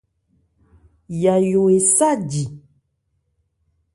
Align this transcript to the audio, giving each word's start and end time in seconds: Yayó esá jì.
Yayó 1.21 1.63
esá 1.77 2.09
jì. 2.29 2.43